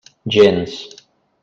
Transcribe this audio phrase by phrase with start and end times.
[0.35, 0.73] Gens.